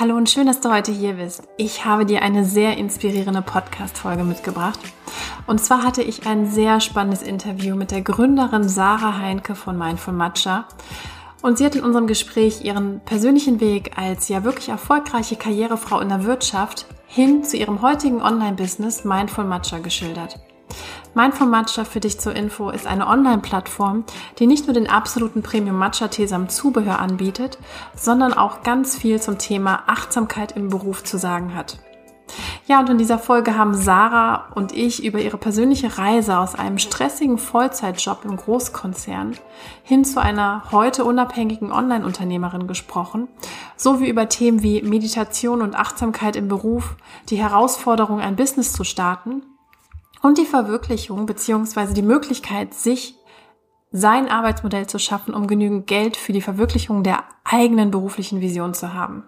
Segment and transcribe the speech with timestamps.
[0.00, 1.42] Hallo und schön, dass du heute hier bist.
[1.58, 4.80] Ich habe dir eine sehr inspirierende Podcast-Folge mitgebracht.
[5.46, 10.14] Und zwar hatte ich ein sehr spannendes Interview mit der Gründerin Sarah Heinke von Mindful
[10.14, 10.66] Matcha.
[11.42, 16.08] Und sie hat in unserem Gespräch ihren persönlichen Weg als ja wirklich erfolgreiche Karrierefrau in
[16.08, 20.40] der Wirtschaft hin zu ihrem heutigen Online-Business Mindful Matcha geschildert.
[21.12, 24.04] Mindful Matcha für dich zur Info ist eine Online-Plattform,
[24.38, 27.58] die nicht nur den absoluten Premium Matcha Tee samt Zubehör anbietet,
[27.96, 31.78] sondern auch ganz viel zum Thema Achtsamkeit im Beruf zu sagen hat.
[32.68, 36.78] Ja, und in dieser Folge haben Sarah und ich über ihre persönliche Reise aus einem
[36.78, 39.36] stressigen Vollzeitjob im Großkonzern
[39.82, 43.26] hin zu einer heute unabhängigen Online-Unternehmerin gesprochen,
[43.74, 46.94] sowie über Themen wie Meditation und Achtsamkeit im Beruf,
[47.30, 49.42] die Herausforderung, ein Business zu starten
[50.22, 53.16] und die Verwirklichung beziehungsweise die Möglichkeit, sich
[53.92, 58.94] sein Arbeitsmodell zu schaffen, um genügend Geld für die Verwirklichung der eigenen beruflichen Vision zu
[58.94, 59.24] haben.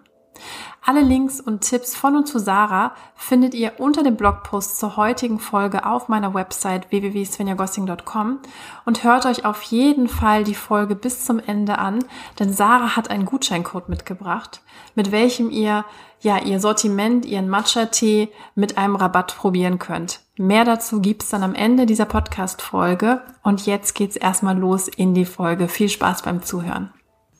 [0.85, 5.39] Alle Links und Tipps von und zu Sarah findet ihr unter dem Blogpost zur heutigen
[5.39, 8.39] Folge auf meiner Website www.svenjagossing.com
[8.83, 12.03] und hört euch auf jeden Fall die Folge bis zum Ende an,
[12.37, 14.61] denn Sarah hat einen Gutscheincode mitgebracht,
[14.93, 15.85] mit welchem ihr
[16.19, 20.21] ja ihr Sortiment, ihren Matcha-Tee mit einem Rabatt probieren könnt.
[20.37, 25.25] Mehr dazu gibt's dann am Ende dieser Podcast-Folge und jetzt geht's erstmal los in die
[25.25, 25.67] Folge.
[25.67, 26.91] Viel Spaß beim Zuhören.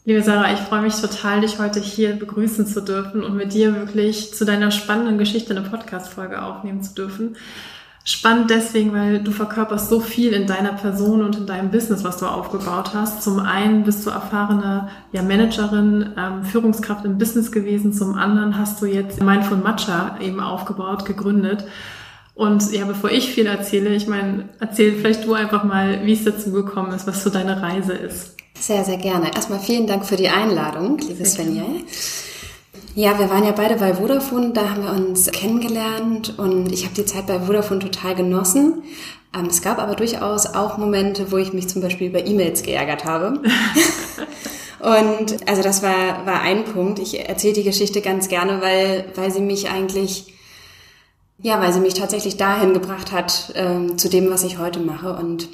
[0.05, 3.73] Liebe Sarah, ich freue mich total, dich heute hier begrüßen zu dürfen und mit dir
[3.73, 7.37] wirklich zu deiner spannenden Geschichte eine Podcast-Folge aufnehmen zu dürfen.
[8.03, 12.17] Spannend deswegen, weil du verkörperst so viel in deiner Person und in deinem Business, was
[12.17, 13.23] du aufgebaut hast.
[13.23, 17.93] Zum einen bist du erfahrene ja, Managerin, ähm, Führungskraft im Business gewesen.
[17.93, 21.63] Zum anderen hast du jetzt Mindful Matcha eben aufgebaut, gegründet.
[22.35, 26.25] Und ja, bevor ich viel erzähle, ich meine, erzähl vielleicht du einfach mal, wie es
[26.25, 28.35] dazu gekommen ist, was so deine Reise ist.
[28.63, 29.35] Sehr, sehr gerne.
[29.35, 31.65] Erstmal vielen Dank für die Einladung, liebe Svenja.
[32.95, 36.95] Ja, wir waren ja beide bei Vodafone, da haben wir uns kennengelernt und ich habe
[36.95, 38.83] die Zeit bei Vodafone total genossen.
[39.37, 43.03] Ähm, es gab aber durchaus auch Momente, wo ich mich zum Beispiel über E-Mails geärgert
[43.03, 43.41] habe.
[44.79, 46.99] und also das war, war ein Punkt.
[46.99, 50.35] Ich erzähle die Geschichte ganz gerne, weil, weil sie mich eigentlich,
[51.41, 55.17] ja, weil sie mich tatsächlich dahin gebracht hat, ähm, zu dem, was ich heute mache.
[55.17, 55.49] Und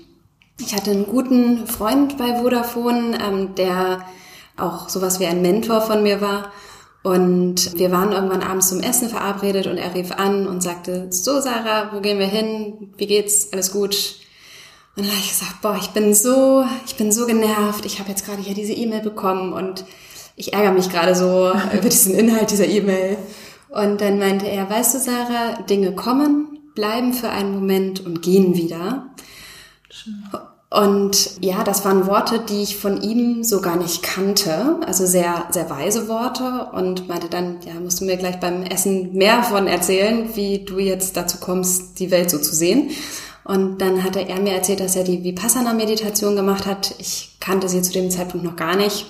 [0.59, 4.05] ich hatte einen guten Freund bei Vodafone, ähm, der
[4.57, 6.51] auch sowas wie ein Mentor von mir war.
[7.01, 11.39] Und wir waren irgendwann abends zum Essen verabredet und er rief an und sagte, so
[11.39, 12.93] Sarah, wo gehen wir hin?
[12.97, 13.53] Wie geht's?
[13.53, 14.17] Alles gut?
[14.95, 17.85] Und dann habe ich gesagt, boah, ich bin so, ich bin so genervt.
[17.85, 19.85] Ich habe jetzt gerade hier diese E-Mail bekommen und
[20.35, 23.17] ich ärgere mich gerade so über diesen Inhalt dieser E-Mail.
[23.69, 28.55] Und dann meinte er, weißt du Sarah, Dinge kommen, bleiben für einen Moment und gehen
[28.55, 29.09] wieder.
[29.89, 30.23] Schön.
[30.71, 35.47] Und ja, das waren Worte, die ich von ihm so gar nicht kannte, also sehr,
[35.49, 39.65] sehr weise Worte und meinte dann, ja, musst du mir gleich beim Essen mehr von
[39.65, 42.91] erzählen, wie du jetzt dazu kommst, die Welt so zu sehen.
[43.43, 46.93] Und dann hatte er mir erzählt, dass er die Vipassana-Meditation gemacht hat.
[46.99, 49.07] Ich kannte sie zu dem Zeitpunkt noch gar nicht.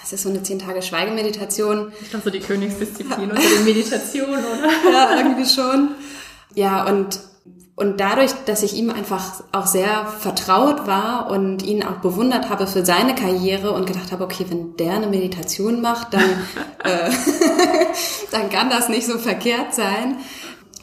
[0.00, 1.90] Das ist so eine zehn Tage Schweigemeditation.
[2.00, 4.92] Ich glaube so die Königsdisziplin unter den Meditationen, oder?
[4.92, 5.96] ja, irgendwie schon.
[6.54, 7.18] Ja, und
[7.76, 12.68] und dadurch, dass ich ihm einfach auch sehr vertraut war und ihn auch bewundert habe
[12.68, 16.22] für seine Karriere und gedacht habe, okay, wenn der eine Meditation macht, dann,
[16.84, 17.10] äh,
[18.30, 20.18] dann kann das nicht so verkehrt sein,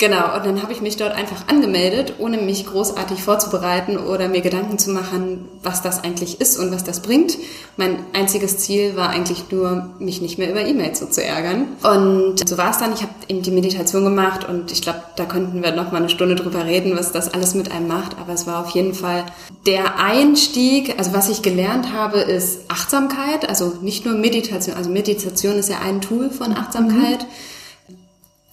[0.01, 4.41] Genau, und dann habe ich mich dort einfach angemeldet, ohne mich großartig vorzubereiten oder mir
[4.41, 7.37] Gedanken zu machen, was das eigentlich ist und was das bringt.
[7.77, 11.67] Mein einziges Ziel war eigentlich nur, mich nicht mehr über E-Mails so zu ärgern.
[11.83, 12.93] Und so war es dann.
[12.93, 16.09] Ich habe eben die Meditation gemacht und ich glaube, da könnten wir noch mal eine
[16.09, 18.17] Stunde drüber reden, was das alles mit einem macht.
[18.19, 19.25] Aber es war auf jeden Fall
[19.67, 20.95] der Einstieg.
[20.97, 23.47] Also was ich gelernt habe, ist Achtsamkeit.
[23.47, 24.75] Also nicht nur Meditation.
[24.75, 27.21] Also Meditation ist ja ein Tool von Achtsamkeit.
[27.21, 27.60] Mhm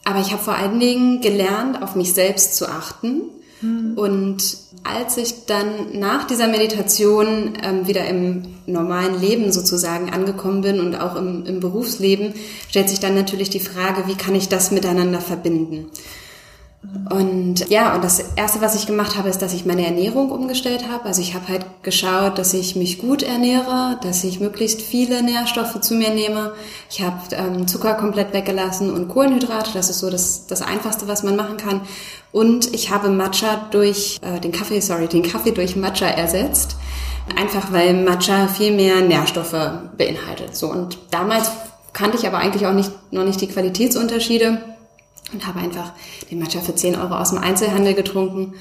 [0.08, 3.24] aber ich habe vor allen Dingen gelernt, auf mich selbst zu achten.
[3.60, 3.92] Mhm.
[3.94, 10.80] Und als ich dann nach dieser Meditation ähm, wieder im normalen Leben sozusagen angekommen bin
[10.80, 12.32] und auch im, im Berufsleben,
[12.70, 15.90] stellt sich dann natürlich die Frage, wie kann ich das miteinander verbinden?
[17.10, 20.84] Und ja, und das Erste, was ich gemacht habe, ist, dass ich meine Ernährung umgestellt
[20.88, 21.06] habe.
[21.06, 25.80] Also ich habe halt geschaut, dass ich mich gut ernähre, dass ich möglichst viele Nährstoffe
[25.80, 26.52] zu mir nehme.
[26.88, 29.72] Ich habe ähm, Zucker komplett weggelassen und Kohlenhydrate.
[29.74, 31.80] Das ist so das, das Einfachste, was man machen kann.
[32.30, 36.76] Und ich habe Matcha durch äh, den Kaffee, sorry, den Kaffee durch Matcha ersetzt.
[37.36, 39.56] Einfach weil Matcha viel mehr Nährstoffe
[39.96, 40.56] beinhaltet.
[40.56, 41.50] So und damals
[41.92, 44.60] kannte ich aber eigentlich auch nicht noch nicht die Qualitätsunterschiede
[45.32, 45.92] und habe einfach
[46.30, 48.54] den Matcha für 10 Euro aus dem Einzelhandel getrunken.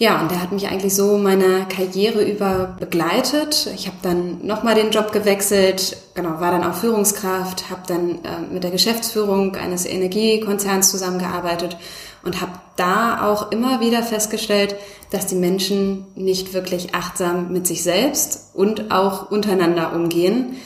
[0.00, 3.68] Ja, und der hat mich eigentlich so meine Karriere über begleitet.
[3.74, 8.52] Ich habe dann nochmal den Job gewechselt, genau, war dann auch Führungskraft, habe dann äh,
[8.52, 11.76] mit der Geschäftsführung eines Energiekonzerns zusammengearbeitet
[12.22, 14.76] und habe da auch immer wieder festgestellt,
[15.10, 20.58] dass die Menschen nicht wirklich achtsam mit sich selbst und auch untereinander umgehen.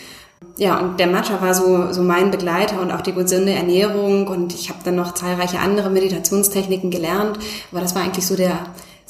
[0.56, 4.54] Ja, und der Matcha war so, so mein Begleiter und auch die gesunde Ernährung und
[4.54, 7.38] ich habe dann noch zahlreiche andere Meditationstechniken gelernt,
[7.70, 8.58] aber das war eigentlich so der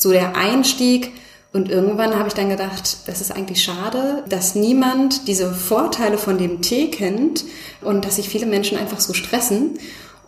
[0.03, 1.13] so der Einstieg.
[1.53, 6.39] Und irgendwann habe ich dann gedacht, das ist eigentlich schade, dass niemand diese Vorteile von
[6.39, 7.45] dem Tee kennt
[7.83, 9.79] und dass sich viele Menschen einfach so stressen.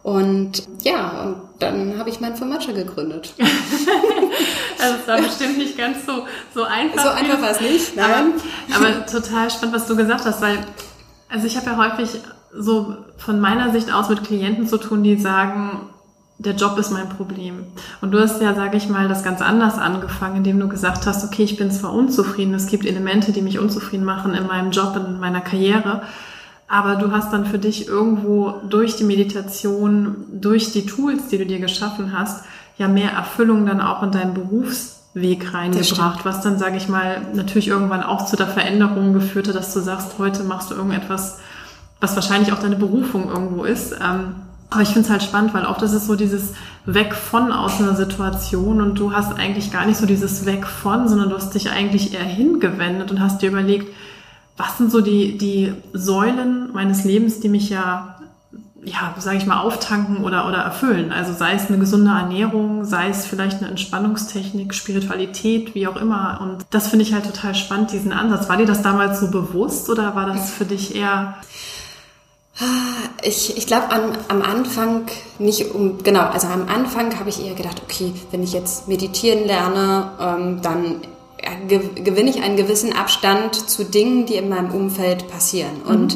[0.03, 3.33] Und ja, und dann habe ich mein Formatscha gegründet.
[4.79, 7.03] also es war bestimmt nicht ganz so, so einfach.
[7.03, 8.35] So einfach war es nicht, nein.
[8.75, 10.59] Aber, aber total spannend, was du gesagt hast, weil,
[11.29, 12.21] also ich habe ja häufig
[12.57, 15.89] so von meiner Sicht aus mit Klienten zu tun, die sagen,
[16.39, 17.65] der Job ist mein Problem.
[18.01, 21.25] Und du hast ja, sage ich mal, das ganz anders angefangen, indem du gesagt hast,
[21.25, 24.97] okay, ich bin zwar unzufrieden, es gibt Elemente, die mich unzufrieden machen in meinem Job,
[24.97, 26.03] in meiner Karriere,
[26.67, 31.47] aber du hast dann für dich irgendwo durch die Meditation, durch die Tools, die du
[31.47, 32.45] dir geschaffen hast,
[32.79, 34.35] ja mehr Erfüllung dann auch in deinen
[35.15, 39.55] Berufsweg reingebracht, was dann, sage ich mal, natürlich irgendwann auch zu der Veränderung geführt hat,
[39.55, 41.39] dass du sagst, heute machst du irgendetwas,
[42.01, 43.93] was wahrscheinlich auch deine Berufung irgendwo ist.
[43.93, 44.37] Ähm,
[44.71, 47.81] aber ich finde es halt spannend, weil oft ist es so dieses Weg von aus
[47.81, 51.55] einer Situation und du hast eigentlich gar nicht so dieses Weg von, sondern du hast
[51.55, 53.95] dich eigentlich eher hingewendet und hast dir überlegt,
[54.57, 58.14] was sind so die, die Säulen meines Lebens, die mich ja,
[58.85, 61.13] ja, sage ich mal, auftanken oder, oder erfüllen.
[61.13, 66.39] Also sei es eine gesunde Ernährung, sei es vielleicht eine Entspannungstechnik, Spiritualität, wie auch immer.
[66.41, 68.49] Und das finde ich halt total spannend, diesen Ansatz.
[68.49, 71.37] War dir das damals so bewusst oder war das für dich eher
[73.23, 75.07] ich, ich glaube am, am Anfang
[75.39, 79.45] nicht um, genau, also am Anfang habe ich eher gedacht, okay, wenn ich jetzt meditieren
[79.45, 81.01] lerne, ähm, dann
[81.69, 85.83] gewinne ich einen gewissen Abstand zu Dingen, die in meinem Umfeld passieren.
[85.87, 86.09] Mhm.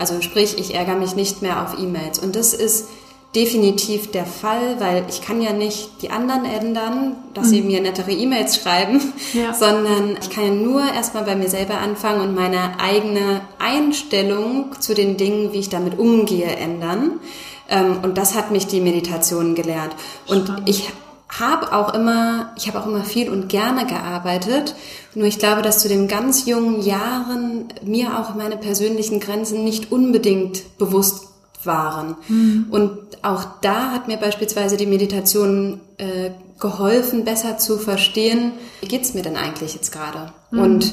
[0.00, 2.18] Also sprich, ich ärgere mich nicht mehr auf E-Mails.
[2.18, 2.88] Und das ist
[3.34, 7.50] definitiv der Fall, weil ich kann ja nicht die anderen ändern, dass mhm.
[7.50, 9.00] sie mir nettere E-Mails schreiben,
[9.32, 9.54] ja.
[9.54, 14.94] sondern ich kann ja nur erstmal bei mir selber anfangen und meine eigene Einstellung zu
[14.94, 17.20] den Dingen, wie ich damit umgehe, ändern.
[17.68, 19.94] Ähm, und das hat mich die Meditation gelehrt.
[20.26, 20.68] Und Spannend.
[20.68, 20.88] ich
[21.38, 24.74] habe auch immer, ich habe auch immer viel und gerne gearbeitet.
[25.14, 29.92] Nur ich glaube, dass zu den ganz jungen Jahren mir auch meine persönlichen Grenzen nicht
[29.92, 31.28] unbedingt bewusst
[31.62, 32.16] waren.
[32.28, 32.66] Mhm.
[32.70, 39.14] Und auch da hat mir beispielsweise die Meditation äh, geholfen, besser zu verstehen, wie geht's
[39.14, 40.32] mir denn eigentlich jetzt gerade?
[40.50, 40.58] Mhm.
[40.60, 40.92] Und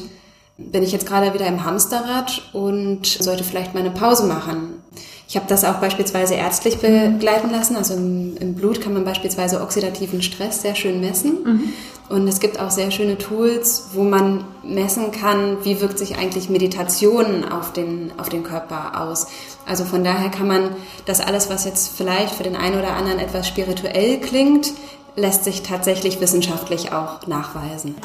[0.57, 4.81] bin ich jetzt gerade wieder im Hamsterrad und sollte vielleicht mal eine Pause machen.
[5.29, 7.75] Ich habe das auch beispielsweise ärztlich begleiten lassen.
[7.75, 11.43] Also im, im, Blut kann man beispielsweise oxidativen Stress sehr schön messen.
[11.43, 11.73] Mhm.
[12.07, 16.49] Und es gibt auch sehr schöne Tools, wo man messen kann, wie wirkt sich eigentlich
[16.49, 19.27] Meditation auf den, auf den Körper aus.
[19.65, 20.69] Also von daher kann man
[21.05, 24.71] das alles, was jetzt vielleicht für den einen oder anderen etwas spirituell klingt,
[25.17, 27.95] lässt sich tatsächlich wissenschaftlich auch nachweisen.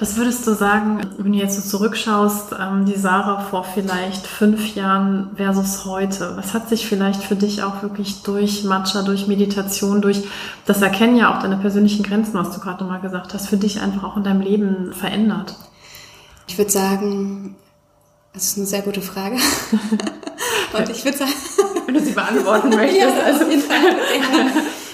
[0.00, 4.74] Was würdest du sagen, wenn du jetzt so zurückschaust, ähm, die Sarah vor vielleicht fünf
[4.74, 6.38] Jahren versus heute?
[6.38, 10.22] Was hat sich vielleicht für dich auch wirklich durch Matcha, durch Meditation, durch
[10.64, 13.82] das Erkennen ja auch deiner persönlichen Grenzen, was du gerade nochmal gesagt hast, für dich
[13.82, 15.54] einfach auch in deinem Leben verändert?
[16.48, 17.56] Ich würde sagen,
[18.32, 19.36] das ist eine sehr gute Frage.
[20.72, 21.32] Und ich würde sagen,
[21.84, 23.96] wenn du sie beantworten möchtest, ja, also auf jeden Fall.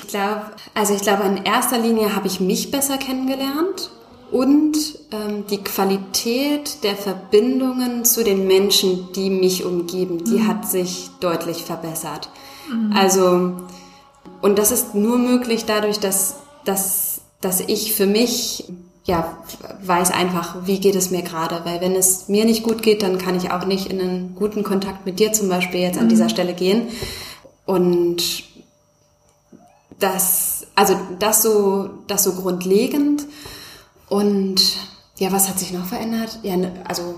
[0.02, 0.42] Ich glaube,
[0.74, 3.90] also ich glaube, in erster Linie habe ich mich besser kennengelernt
[4.30, 4.76] und
[5.12, 10.48] ähm, die Qualität der Verbindungen zu den Menschen, die mich umgeben, die mhm.
[10.48, 12.28] hat sich deutlich verbessert.
[12.70, 12.92] Mhm.
[12.92, 13.52] Also,
[14.42, 18.64] und das ist nur möglich dadurch, dass, dass, dass ich für mich
[19.04, 19.36] ja,
[19.82, 21.60] weiß einfach, wie geht es mir gerade.
[21.64, 24.64] Weil wenn es mir nicht gut geht, dann kann ich auch nicht in einen guten
[24.64, 26.10] Kontakt mit dir zum Beispiel jetzt an mhm.
[26.10, 26.88] dieser Stelle gehen.
[27.64, 28.44] Und
[29.98, 33.24] das, also das so, das so grundlegend.
[34.08, 34.60] Und
[35.18, 36.38] ja, was hat sich noch verändert?
[36.42, 37.16] Ja, ne, also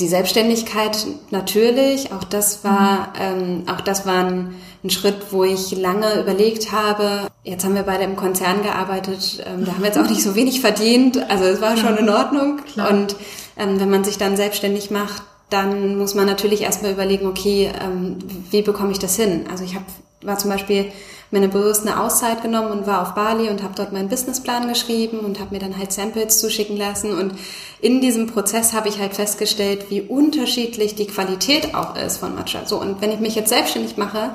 [0.00, 5.72] die Selbstständigkeit natürlich, auch das war, ähm, auch das war ein, ein, Schritt, wo ich
[5.72, 7.28] lange überlegt habe.
[7.42, 10.34] Jetzt haben wir beide im Konzern gearbeitet, ähm, da haben wir jetzt auch nicht so
[10.34, 12.60] wenig verdient, also es war schon in Ordnung.
[12.72, 12.90] Klar.
[12.90, 13.16] Und
[13.56, 18.18] ähm, wenn man sich dann selbstständig macht, dann muss man natürlich erstmal überlegen, okay, ähm,
[18.50, 19.46] wie bekomme ich das hin?
[19.50, 19.82] Also ich hab,
[20.22, 20.92] war zum Beispiel
[21.32, 24.68] mir eine bewusst eine Auszeit genommen und war auf Bali und habe dort meinen Businessplan
[24.68, 27.18] geschrieben und habe mir dann halt Samples zuschicken lassen.
[27.18, 27.32] Und
[27.80, 32.66] in diesem Prozess habe ich halt festgestellt, wie unterschiedlich die Qualität auch ist von Matcha.
[32.66, 34.32] So, und wenn ich mich jetzt selbstständig mache,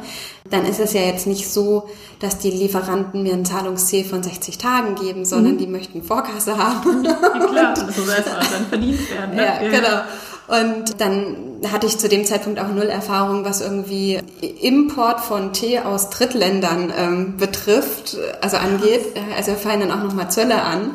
[0.49, 1.87] dann ist es ja jetzt nicht so,
[2.19, 5.57] dass die Lieferanten mir ein Zahlungsziel von 60 Tagen geben, sondern mhm.
[5.59, 7.03] die möchten Vorkasse haben.
[7.05, 9.35] Ja, klar, das muss erstmal dann verdient werden.
[9.35, 9.45] Ne?
[9.45, 10.01] Ja, ja, genau.
[10.47, 14.21] Und dann hatte ich zu dem Zeitpunkt auch null Erfahrung, was irgendwie
[14.61, 19.01] Import von Tee aus Drittländern ähm, betrifft, also angeht.
[19.35, 20.91] Also fallen dann auch nochmal Zölle an.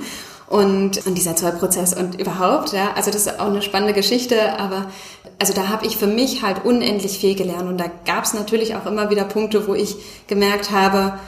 [0.49, 4.90] Und, und dieser Zollprozess und überhaupt, ja, also das ist auch eine spannende Geschichte, aber
[5.38, 8.76] also da habe ich für mich halt unendlich viel gelernt und da gab es natürlich
[8.76, 11.18] auch immer wieder Punkte, wo ich gemerkt habe,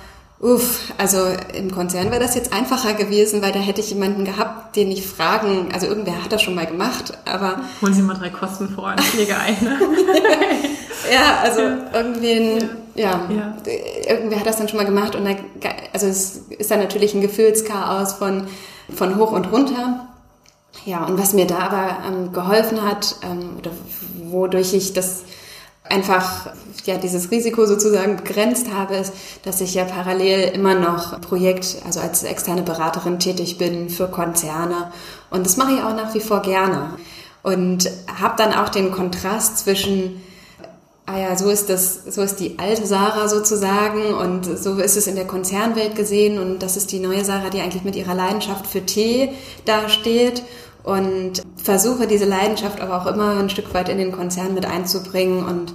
[0.41, 1.19] Uff, also
[1.55, 5.07] im Konzern wäre das jetzt einfacher gewesen, weil da hätte ich jemanden gehabt, den ich
[5.07, 7.61] fragen, also irgendwer hat das schon mal gemacht, aber...
[7.81, 9.79] Holen Sie mal drei Kosten vor eine Pflege ein, ne?
[11.12, 13.57] ja, also irgendwen, ja, ja,
[14.09, 15.31] irgendwer hat das dann schon mal gemacht und da,
[15.93, 18.49] also es ist dann natürlich ein Gefühlschaos von,
[18.95, 20.09] von hoch und runter.
[20.85, 23.71] Ja, und was mir da aber ähm, geholfen hat, ähm, oder
[24.25, 25.23] wodurch ich das
[25.85, 26.49] einfach
[26.85, 29.12] ja dieses Risiko sozusagen begrenzt habe, ist,
[29.43, 34.93] dass ich ja parallel immer noch Projekt, also als externe Beraterin tätig bin für Konzerne.
[35.31, 36.97] Und das mache ich auch nach wie vor gerne.
[37.43, 40.23] Und habe dann auch den Kontrast zwischen
[41.07, 45.07] ah ja, so ist das, so ist die alte Sarah sozusagen und so ist es
[45.07, 48.67] in der Konzernwelt gesehen und das ist die neue Sarah, die eigentlich mit ihrer Leidenschaft
[48.67, 49.33] für Tee
[49.67, 50.43] dasteht
[50.85, 55.45] und versuche diese Leidenschaft aber auch immer ein Stück weit in den Konzern mit einzubringen
[55.45, 55.75] und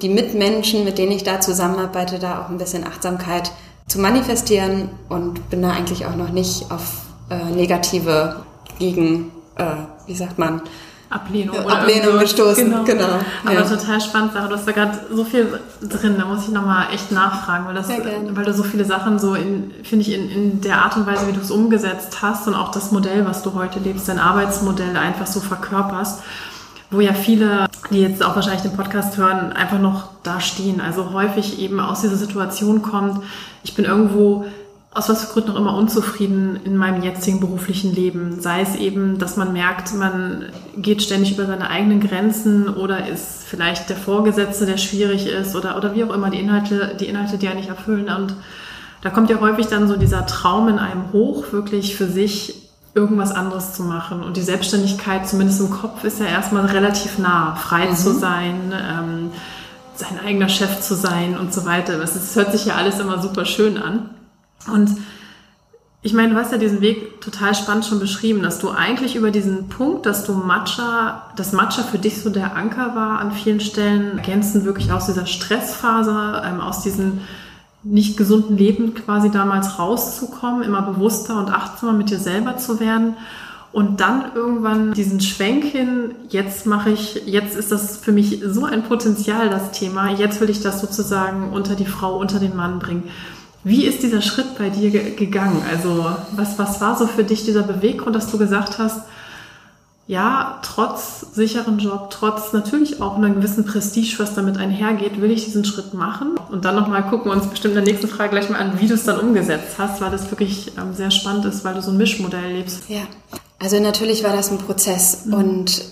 [0.00, 3.52] die Mitmenschen, mit denen ich da zusammenarbeite, da auch ein bisschen Achtsamkeit
[3.86, 8.44] zu manifestieren und bin da eigentlich auch noch nicht auf äh, negative
[8.78, 9.64] gegen, äh,
[10.06, 10.62] wie sagt man,
[11.14, 12.64] Ablehnung, oder Ablehnung gestoßen.
[12.64, 12.84] Genau.
[12.84, 13.20] genau.
[13.44, 13.62] Aber ja.
[13.62, 14.48] total spannend, Sarah.
[14.48, 16.16] Du hast da gerade so viel drin.
[16.18, 19.72] Da muss ich nochmal echt nachfragen, weil, das, weil du so viele Sachen so in,
[19.84, 22.72] finde ich, in, in der Art und Weise, wie du es umgesetzt hast und auch
[22.72, 26.20] das Modell, was du heute lebst, dein Arbeitsmodell einfach so verkörperst,
[26.90, 30.80] wo ja viele, die jetzt auch wahrscheinlich den Podcast hören, einfach noch da stehen.
[30.80, 33.22] Also häufig eben aus dieser Situation kommt,
[33.62, 34.46] ich bin irgendwo
[34.94, 38.40] aus was für Gründen auch immer unzufrieden in meinem jetzigen beruflichen Leben.
[38.40, 40.46] Sei es eben, dass man merkt, man
[40.76, 45.76] geht ständig über seine eigenen Grenzen oder ist vielleicht der Vorgesetzte, der schwierig ist oder,
[45.76, 48.08] oder wie auch immer die Inhalte, die Inhalte, die einen nicht erfüllen.
[48.08, 48.36] Und
[49.02, 52.54] da kommt ja häufig dann so dieser Traum in einem hoch, wirklich für sich
[52.94, 54.22] irgendwas anderes zu machen.
[54.22, 57.96] Und die Selbstständigkeit, zumindest im Kopf, ist ja erstmal relativ nah, frei mhm.
[57.96, 59.30] zu sein, ähm,
[59.96, 62.00] sein eigener Chef zu sein und so weiter.
[62.00, 64.10] Es hört sich ja alles immer super schön an.
[64.72, 64.90] Und
[66.02, 69.30] ich meine, du hast ja diesen Weg total spannend schon beschrieben, dass du eigentlich über
[69.30, 73.60] diesen Punkt, dass du Matcha, dass Matcha für dich so der Anker war an vielen
[73.60, 77.20] Stellen, ergänzend wirklich aus dieser Stressphase, ähm, aus diesem
[77.82, 83.16] nicht gesunden Leben quasi damals rauszukommen, immer bewusster und achtsamer mit dir selber zu werden
[83.74, 88.64] und dann irgendwann diesen Schwenk hin, jetzt mache ich, jetzt ist das für mich so
[88.64, 92.78] ein Potenzial, das Thema, jetzt will ich das sozusagen unter die Frau, unter den Mann
[92.78, 93.10] bringen.
[93.64, 95.62] Wie ist dieser Schritt bei dir gegangen?
[95.70, 99.00] Also was, was war so für dich dieser Beweggrund, dass du gesagt hast,
[100.06, 105.46] ja, trotz sicheren Job, trotz natürlich auch einer gewissen Prestige, was damit einhergeht, will ich
[105.46, 106.32] diesen Schritt machen.
[106.50, 108.86] Und dann nochmal gucken wir uns bestimmt in der nächsten Frage gleich mal an, wie
[108.86, 111.90] du es dann umgesetzt hast, weil das wirklich ähm, sehr spannend ist, weil du so
[111.90, 112.82] ein Mischmodell lebst.
[112.88, 113.00] Ja,
[113.58, 115.34] also natürlich war das ein Prozess mhm.
[115.34, 115.82] und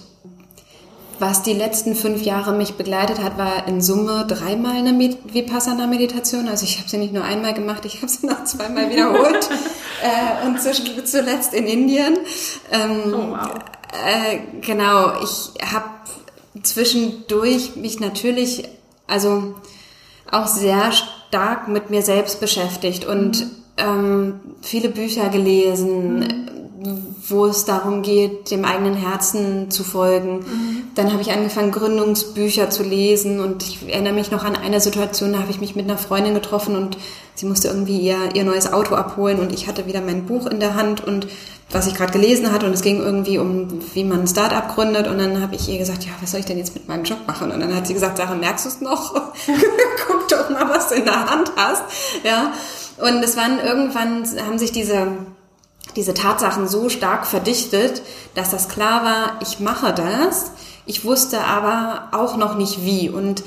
[1.23, 6.49] was die letzten fünf Jahre mich begleitet hat, war in Summe dreimal eine Vipassana-Meditation.
[6.49, 9.49] Also ich habe sie nicht nur einmal gemacht, ich habe sie noch zweimal wiederholt.
[10.03, 10.61] äh, und
[11.07, 12.19] zuletzt in Indien.
[12.73, 13.55] Ähm, oh, wow.
[13.93, 15.91] Äh, genau, ich habe
[16.61, 18.69] zwischendurch mich natürlich,
[19.07, 19.55] also
[20.29, 23.51] auch sehr stark mit mir selbst beschäftigt und mhm.
[23.77, 26.52] ähm, viele Bücher gelesen, mhm
[27.29, 30.39] wo es darum geht, dem eigenen Herzen zu folgen.
[30.39, 30.83] Mhm.
[30.95, 35.33] Dann habe ich angefangen, Gründungsbücher zu lesen und ich erinnere mich noch an eine Situation,
[35.33, 36.97] da habe ich mich mit einer Freundin getroffen und
[37.35, 40.61] sie musste irgendwie ihr, ihr neues Auto abholen und ich hatte wieder mein Buch in
[40.61, 41.27] der Hand und
[41.71, 45.09] was ich gerade gelesen hatte und es ging irgendwie um, wie man ein Start-up gründet
[45.09, 47.19] und dann habe ich ihr gesagt, ja, was soll ich denn jetzt mit meinem Job
[47.27, 47.51] machen?
[47.51, 49.15] Und dann hat sie gesagt, Sarah, merkst du es noch?
[50.07, 51.83] Guck doch mal, was du in der Hand hast.
[52.25, 52.53] Ja.
[52.99, 55.07] Und es waren irgendwann, haben sich diese
[55.97, 58.03] diese Tatsachen so stark verdichtet,
[58.35, 60.53] dass das klar war, ich mache das.
[60.87, 63.09] Ich wusste aber auch noch nicht wie.
[63.09, 63.45] Und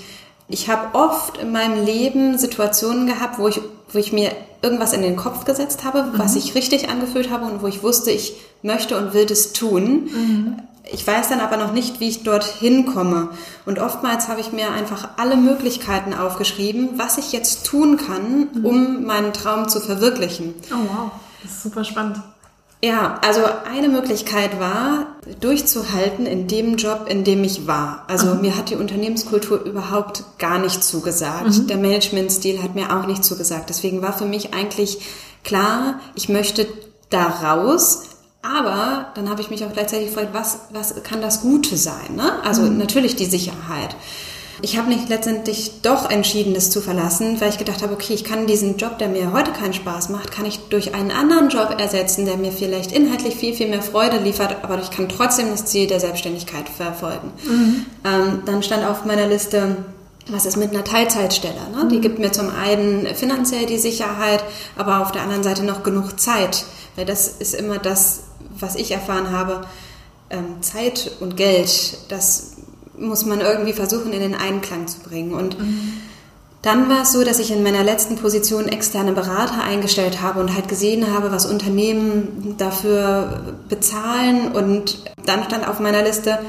[0.48, 3.60] ich habe oft in meinem Leben Situationen gehabt, wo ich,
[3.92, 6.20] wo ich mir irgendwas in den Kopf gesetzt habe, mhm.
[6.20, 10.10] was ich richtig angefühlt habe und wo ich wusste, ich möchte und will das tun.
[10.12, 10.60] Mhm.
[10.92, 13.30] Ich weiß dann aber noch nicht, wie ich dorthin komme.
[13.66, 18.66] Und oftmals habe ich mir einfach alle Möglichkeiten aufgeschrieben, was ich jetzt tun kann, mhm.
[18.66, 20.54] um meinen Traum zu verwirklichen.
[20.72, 21.12] Oh wow,
[21.42, 22.22] das ist super spannend.
[22.86, 28.04] Ja, also eine Möglichkeit war, durchzuhalten in dem Job, in dem ich war.
[28.08, 28.42] Also mhm.
[28.42, 31.48] mir hat die Unternehmenskultur überhaupt gar nicht zugesagt.
[31.48, 31.66] Mhm.
[31.66, 33.70] Der Managementstil hat mir auch nicht zugesagt.
[33.70, 35.00] Deswegen war für mich eigentlich
[35.44, 36.68] klar, ich möchte
[37.10, 38.04] da raus.
[38.44, 42.16] Aber dann habe ich mich auch gleichzeitig gefragt, was, was kann das Gute sein?
[42.16, 42.44] Ne?
[42.44, 42.78] Also mhm.
[42.78, 43.96] natürlich die Sicherheit.
[44.62, 48.24] Ich habe mich letztendlich doch entschieden, das zu verlassen, weil ich gedacht habe, okay, ich
[48.24, 51.76] kann diesen Job, der mir heute keinen Spaß macht, kann ich durch einen anderen Job
[51.80, 55.66] ersetzen, der mir vielleicht inhaltlich viel, viel mehr Freude liefert, aber ich kann trotzdem das
[55.66, 57.32] Ziel der Selbstständigkeit verfolgen.
[57.48, 57.86] Mhm.
[58.04, 59.78] Ähm, dann stand auf meiner Liste,
[60.28, 61.70] was ist mit einer Teilzeitstelle?
[61.72, 61.88] Ne?
[61.90, 62.02] Die mhm.
[62.02, 64.44] gibt mir zum einen finanziell die Sicherheit,
[64.76, 66.66] aber auf der anderen Seite noch genug Zeit.
[66.96, 68.24] Weil das ist immer das,
[68.60, 69.68] was ich erfahren habe.
[70.30, 72.55] Ähm, Zeit und Geld, das
[72.98, 75.34] muss man irgendwie versuchen, in den Einklang zu bringen.
[75.34, 75.94] Und mhm.
[76.62, 80.54] dann war es so, dass ich in meiner letzten Position externe Berater eingestellt habe und
[80.54, 84.52] halt gesehen habe, was Unternehmen dafür bezahlen.
[84.52, 86.40] Und dann stand auf meiner Liste,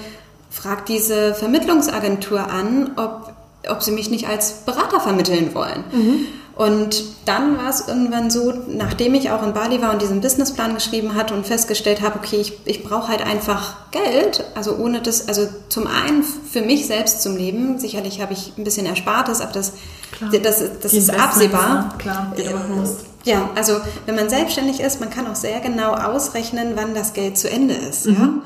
[0.51, 3.33] fragt diese Vermittlungsagentur an, ob,
[3.69, 5.85] ob sie mich nicht als Berater vermitteln wollen.
[5.93, 6.27] Mhm.
[6.57, 10.75] Und dann war es irgendwann so, nachdem ich auch in Bali war und diesen Businessplan
[10.75, 15.29] geschrieben hatte und festgestellt habe, okay, ich, ich brauche halt einfach Geld, also ohne das,
[15.29, 19.53] also zum einen für mich selbst zum Leben, sicherlich habe ich ein bisschen Erspartes, aber
[19.53, 19.75] das,
[20.13, 20.31] Klar.
[20.31, 21.95] das, das ist absehbar.
[21.99, 23.01] Klar, die du machen musst.
[23.25, 27.37] Ja, also wenn man selbstständig ist, man kann auch sehr genau ausrechnen, wann das Geld
[27.37, 28.07] zu Ende ist.
[28.07, 28.43] Mhm.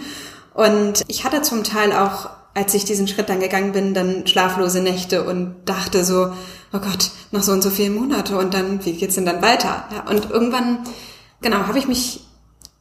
[0.56, 0.64] Ja?
[0.64, 4.82] Und ich hatte zum Teil auch, als ich diesen Schritt dann gegangen bin, dann schlaflose
[4.82, 6.32] Nächte und dachte so,
[6.72, 9.84] oh Gott, noch so und so viele Monate und dann, wie geht's denn dann weiter?
[9.94, 10.80] Ja, und irgendwann,
[11.40, 12.20] genau, habe ich mich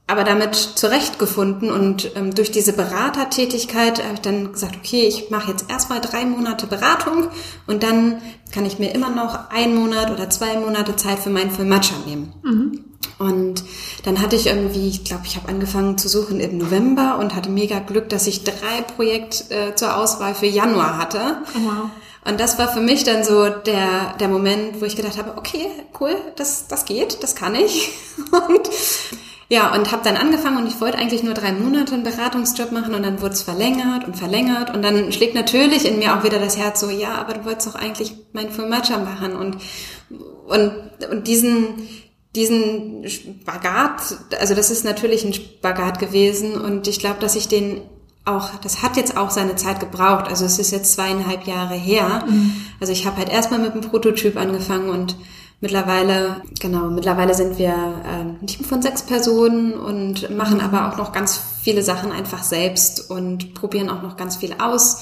[0.08, 5.52] aber damit zurechtgefunden und ähm, durch diese Beratertätigkeit habe ich dann gesagt, okay, ich mache
[5.52, 7.28] jetzt erstmal drei Monate Beratung
[7.68, 8.20] und dann
[8.52, 12.34] kann ich mir immer noch ein Monat oder zwei Monate Zeit für meinen Matcha nehmen.
[12.42, 12.89] Mhm.
[13.18, 13.64] Und
[14.06, 17.50] dann hatte ich irgendwie, ich glaube, ich habe angefangen zu suchen im November und hatte
[17.50, 21.38] mega Glück, dass ich drei Projekte äh, zur Auswahl für Januar hatte.
[21.56, 21.90] Oh, wow.
[22.26, 25.68] Und das war für mich dann so der, der Moment, wo ich gedacht habe, okay,
[26.00, 27.90] cool, das, das geht, das kann ich.
[28.32, 28.70] Und
[29.52, 32.94] ja, und habe dann angefangen und ich wollte eigentlich nur drei Monate einen Beratungsjob machen
[32.94, 36.38] und dann wurde es verlängert und verlängert und dann schlägt natürlich in mir auch wieder
[36.38, 39.58] das Herz so, ja, aber du wolltest doch eigentlich mein Full Matcha machen und,
[40.46, 40.72] und,
[41.10, 41.90] und diesen,
[42.40, 47.82] diesen Spagat, also das ist natürlich ein Spagat gewesen und ich glaube, dass ich den
[48.26, 50.28] auch, das hat jetzt auch seine Zeit gebraucht.
[50.30, 52.24] Also es ist jetzt zweieinhalb Jahre her.
[52.28, 52.54] Mhm.
[52.80, 55.16] Also ich habe halt erstmal mit dem Prototyp angefangen und
[55.62, 60.64] mittlerweile, genau, mittlerweile sind wir äh, ein Team von sechs Personen und machen mhm.
[60.64, 65.02] aber auch noch ganz viele Sachen einfach selbst und probieren auch noch ganz viel aus.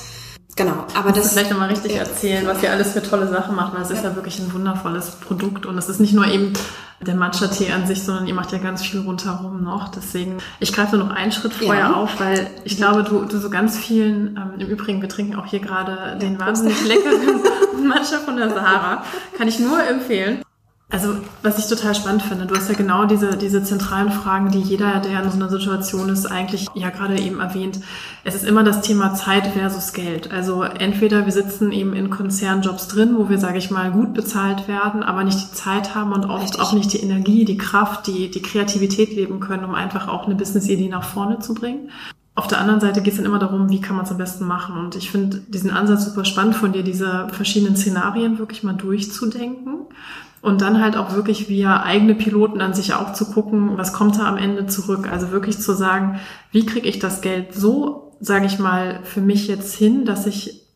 [0.58, 1.34] Genau, aber das.
[1.34, 2.00] vielleicht nochmal richtig ja.
[2.00, 3.96] erzählen, was ihr alles für tolle Sachen macht, weil es ja.
[3.96, 6.54] ist ja wirklich ein wundervolles Produkt und es ist nicht nur eben
[7.00, 9.90] der Matcha-Tee an sich, sondern ihr macht ja ganz viel rundherum noch.
[9.90, 11.94] Deswegen, ich greife noch einen Schritt vorher ja.
[11.94, 15.46] auf, weil ich glaube, du, du so ganz vielen, ähm, im Übrigen, wir trinken auch
[15.46, 17.44] hier gerade den wahnsinnig leckeren
[17.88, 19.04] Matcha von der Sahara.
[19.38, 20.42] Kann ich nur empfehlen.
[20.90, 24.62] Also, was ich total spannend finde, du hast ja genau diese, diese zentralen Fragen, die
[24.62, 27.82] jeder, der in so einer Situation ist, eigentlich ja gerade eben erwähnt.
[28.24, 30.32] Es ist immer das Thema Zeit versus Geld.
[30.32, 34.70] Also entweder wir sitzen eben in Konzernjobs drin, wo wir, sage ich mal, gut bezahlt
[34.70, 36.62] werden, aber nicht die Zeit haben und oft Richtig.
[36.62, 40.36] auch nicht die Energie, die Kraft, die, die Kreativität leben können, um einfach auch eine
[40.36, 41.90] Business-Idee nach vorne zu bringen.
[42.34, 44.46] Auf der anderen Seite geht es dann immer darum, wie kann man es am besten
[44.46, 44.78] machen.
[44.78, 49.88] Und ich finde diesen Ansatz super spannend von dir, diese verschiedenen Szenarien wirklich mal durchzudenken
[50.42, 54.18] und dann halt auch wirklich via eigene Piloten an sich auch zu gucken, was kommt
[54.18, 55.10] da am Ende zurück.
[55.12, 56.20] Also wirklich zu sagen,
[56.52, 60.68] wie kriege ich das Geld so, sage ich mal, für mich jetzt hin, dass ich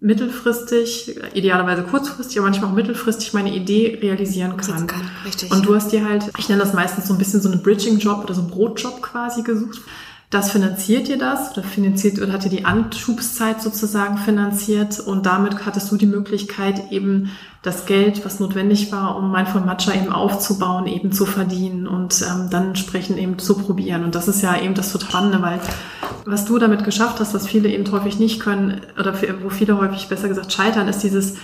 [0.00, 4.86] mittelfristig, idealerweise kurzfristig, aber manchmal auch mittelfristig meine Idee realisieren kann.
[4.86, 5.50] kann richtig.
[5.50, 8.22] Und du hast dir halt, ich nenne das meistens so ein bisschen so einen Bridging-Job
[8.22, 9.80] oder so einen Brotjob quasi gesucht.
[10.30, 15.64] Das finanziert ihr das oder finanziert oder hat ihr die Anschubszeit sozusagen finanziert und damit
[15.64, 17.30] hattest du die Möglichkeit eben
[17.62, 22.50] das Geld, was notwendig war, um Mindful Matcha eben aufzubauen, eben zu verdienen und ähm,
[22.50, 24.04] dann entsprechend eben zu probieren.
[24.04, 25.60] Und das ist ja eben das Spannende, weil
[26.26, 30.08] was du damit geschafft hast, was viele eben häufig nicht können oder wo viele häufig
[30.08, 31.36] besser gesagt scheitern, ist dieses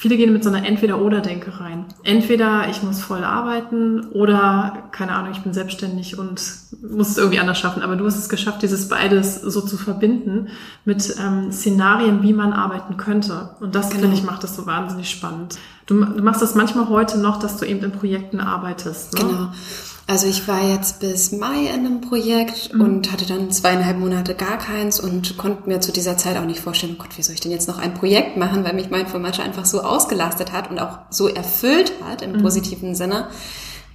[0.00, 1.84] Viele gehen mit so einer Entweder-Oder-Denke rein.
[2.04, 6.40] Entweder ich muss voll arbeiten oder, keine Ahnung, ich bin selbstständig und
[6.80, 7.82] muss es irgendwie anders schaffen.
[7.82, 10.48] Aber du hast es geschafft, dieses beides so zu verbinden
[10.86, 13.50] mit ähm, Szenarien, wie man arbeiten könnte.
[13.60, 14.00] Und das, genau.
[14.00, 15.58] finde ich, macht das so wahnsinnig spannend.
[15.84, 19.12] Du, du, machst das manchmal heute noch, dass du eben in Projekten arbeitest.
[19.18, 19.20] Ne?
[19.20, 19.48] Genau.
[20.10, 22.80] Also ich war jetzt bis Mai in einem Projekt mhm.
[22.80, 26.58] und hatte dann zweieinhalb Monate gar keins und konnte mir zu dieser Zeit auch nicht
[26.58, 29.06] vorstellen, oh Gott, wie soll ich denn jetzt noch ein Projekt machen, weil mich mein
[29.06, 32.42] Formatsche einfach so ausgelastet hat und auch so erfüllt hat im mhm.
[32.42, 33.28] positiven Sinne,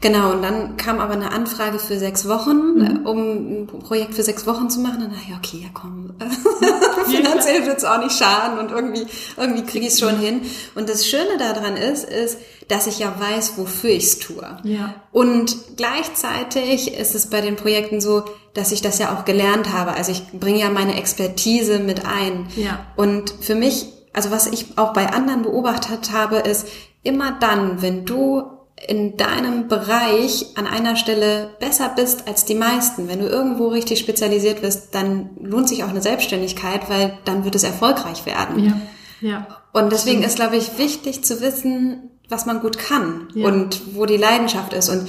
[0.02, 3.06] Genau, und dann kam aber eine Anfrage für sechs Wochen, mhm.
[3.06, 4.98] um ein Projekt für sechs Wochen zu machen.
[4.98, 6.12] Und dann dachte ich, okay, ja komm,
[7.08, 10.42] finanziell wird's auch nicht schaden und irgendwie, irgendwie kriege ich es schon hin.
[10.76, 14.46] Und das Schöne daran ist, ist, dass ich ja weiß, wofür ich's tue.
[14.64, 14.96] Ja.
[15.12, 19.94] Und gleichzeitig ist es bei den Projekten so, dass ich das ja auch gelernt habe.
[19.94, 22.48] Also ich bringe ja meine Expertise mit ein.
[22.56, 22.86] Ja.
[22.96, 26.68] Und für mich, also was ich auch bei anderen beobachtet habe, ist
[27.04, 28.55] immer dann, wenn du
[28.88, 34.00] in deinem Bereich an einer Stelle besser bist als die meisten, wenn du irgendwo richtig
[34.00, 38.66] spezialisiert bist, dann lohnt sich auch eine Selbstständigkeit, weil dann wird es erfolgreich werden.
[38.66, 38.82] Ja.
[39.22, 39.48] Ja.
[39.72, 43.48] Und deswegen ist, glaube ich, wichtig zu wissen, was man gut kann ja.
[43.48, 44.90] und wo die Leidenschaft ist.
[44.90, 45.08] Und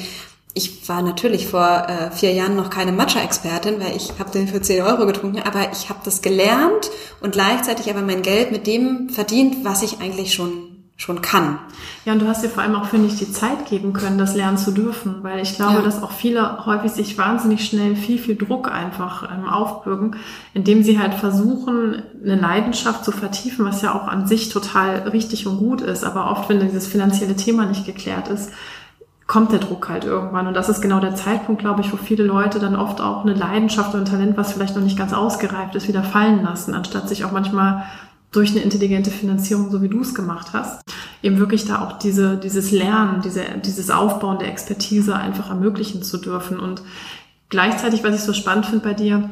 [0.54, 4.62] ich war natürlich vor äh, vier Jahren noch keine Matcha-Expertin, weil ich habe den für
[4.62, 9.10] 10 Euro getrunken, aber ich habe das gelernt und gleichzeitig aber mein Geld mit dem
[9.10, 10.65] verdient, was ich eigentlich schon
[10.98, 11.58] schon kann.
[12.06, 14.34] Ja, und du hast dir vor allem auch, finde ich, die Zeit geben können, das
[14.34, 15.82] lernen zu dürfen, weil ich glaube, ja.
[15.82, 20.16] dass auch viele häufig sich wahnsinnig schnell viel, viel Druck einfach ähm, aufbürgen,
[20.54, 25.46] indem sie halt versuchen, eine Leidenschaft zu vertiefen, was ja auch an sich total richtig
[25.46, 28.50] und gut ist, aber oft, wenn dieses finanzielle Thema nicht geklärt ist,
[29.26, 30.46] kommt der Druck halt irgendwann.
[30.46, 33.34] Und das ist genau der Zeitpunkt, glaube ich, wo viele Leute dann oft auch eine
[33.34, 37.08] Leidenschaft und ein Talent, was vielleicht noch nicht ganz ausgereift ist, wieder fallen lassen, anstatt
[37.08, 37.84] sich auch manchmal
[38.36, 40.82] durch eine intelligente Finanzierung, so wie du es gemacht hast,
[41.22, 46.18] eben wirklich da auch diese, dieses Lernen, diese, dieses Aufbauen der Expertise einfach ermöglichen zu
[46.18, 46.60] dürfen.
[46.60, 46.82] Und
[47.48, 49.30] gleichzeitig, was ich so spannend finde bei dir,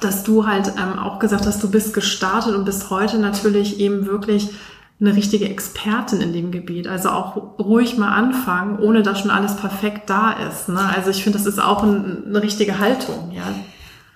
[0.00, 4.06] dass du halt ähm, auch gesagt hast, du bist gestartet und bist heute natürlich eben
[4.06, 4.50] wirklich
[4.98, 6.88] eine richtige Expertin in dem Gebiet.
[6.88, 10.68] Also auch ruhig mal anfangen, ohne dass schon alles perfekt da ist.
[10.68, 10.80] Ne?
[10.80, 13.30] Also ich finde, das ist auch ein, eine richtige Haltung.
[13.32, 13.44] Ja.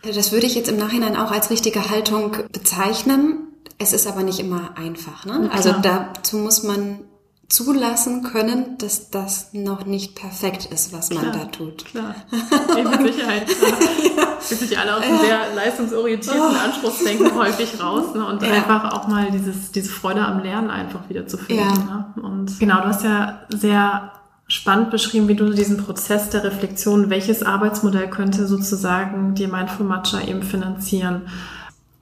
[0.02, 3.49] Das würde ich jetzt im Nachhinein auch als richtige Haltung bezeichnen.
[3.82, 5.24] Es ist aber nicht immer einfach.
[5.24, 5.50] Ne?
[5.52, 7.00] Also dazu muss man
[7.48, 11.86] zulassen können, dass das noch nicht perfekt ist, was man klar, da tut.
[11.86, 13.46] Klar, mit Sicherheit.
[13.46, 13.70] Klar.
[14.16, 14.36] ja.
[14.46, 16.64] Wir sind ja alle aus einem sehr leistungsorientierten oh.
[16.64, 18.24] Anspruchsdenken häufig raus ne?
[18.26, 18.50] und ja.
[18.50, 21.62] einfach auch mal dieses, diese Freude am Lernen einfach wieder zu finden.
[21.62, 22.12] Ja.
[22.16, 22.22] Ne?
[22.22, 24.12] Und genau, du hast ja sehr
[24.46, 30.20] spannend beschrieben, wie du diesen Prozess der Reflexion, welches Arbeitsmodell könnte sozusagen dir Mindful Matcha
[30.20, 31.22] eben finanzieren.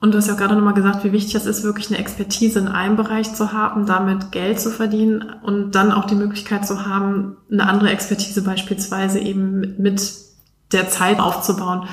[0.01, 2.69] Und du hast ja gerade nochmal gesagt, wie wichtig es ist, wirklich eine Expertise in
[2.69, 7.35] einem Bereich zu haben, damit Geld zu verdienen und dann auch die Möglichkeit zu haben,
[7.51, 10.01] eine andere Expertise beispielsweise eben mit
[10.71, 11.87] der Zeit aufzubauen.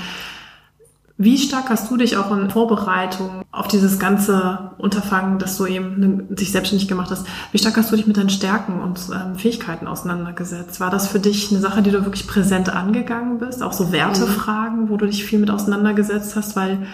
[1.19, 6.29] Wie stark hast du dich auch in Vorbereitung auf dieses ganze Unterfangen, das du eben
[6.37, 9.87] sich selbstständig gemacht hast, wie stark hast du dich mit deinen Stärken und ähm, Fähigkeiten
[9.87, 10.79] auseinandergesetzt?
[10.79, 13.63] War das für dich eine Sache, die du wirklich präsent angegangen bist?
[13.63, 16.55] Auch so Wertefragen, wo du dich viel mit auseinandergesetzt hast?
[16.55, 16.87] Weil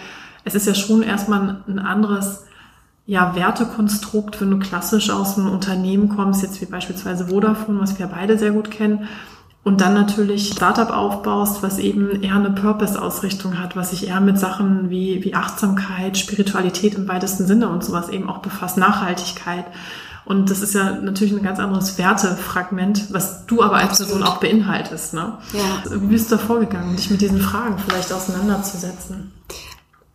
[0.43, 2.43] es ist ja schon erstmal ein anderes
[3.05, 8.07] ja, Wertekonstrukt, wenn du klassisch aus einem Unternehmen kommst, jetzt wie beispielsweise Vodafone, was wir
[8.07, 9.07] beide sehr gut kennen,
[9.63, 14.37] und dann natürlich Startup aufbaust, was eben eher eine Purpose-Ausrichtung hat, was sich eher mit
[14.37, 19.65] Sachen wie, wie Achtsamkeit, Spiritualität im weitesten Sinne und sowas eben auch befasst, Nachhaltigkeit.
[20.25, 24.37] Und das ist ja natürlich ein ganz anderes Wertefragment, was du aber als Person auch
[24.37, 25.13] beinhaltest.
[25.13, 25.33] Ne?
[25.53, 25.91] Ja.
[25.91, 29.31] Wie bist du da vorgegangen, dich mit diesen Fragen vielleicht auseinanderzusetzen?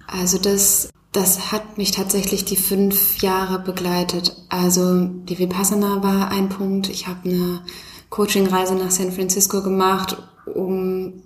[0.08, 4.34] Also das, das hat mich tatsächlich die fünf Jahre begleitet.
[4.48, 6.88] Also die Vipassana war ein Punkt.
[6.88, 7.60] Ich habe eine
[8.10, 10.16] Coachingreise nach San Francisco gemacht,
[10.46, 11.22] um